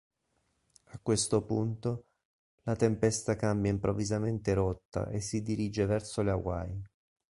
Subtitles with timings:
[0.93, 2.07] A questo punto,
[2.63, 6.81] la tempesta cambia improvvisamente rotta e si dirige verso le Hawaii.